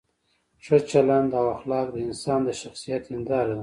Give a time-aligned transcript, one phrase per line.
[0.65, 3.59] ښه چلند او اخلاق د انسان د شخصیت هنداره ده.